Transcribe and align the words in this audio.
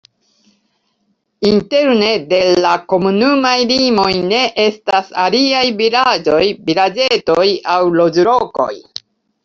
Interne 1.49 2.09
de 2.31 2.39
la 2.65 2.71
komunumaj 2.95 3.53
limoj 3.75 4.09
ne 4.33 4.41
estas 4.67 5.15
aliaj 5.27 5.65
vilaĝoj, 5.85 6.45
vilaĝetoj 6.71 7.49
aŭ 7.77 7.81
loĝlokoj. 8.03 8.73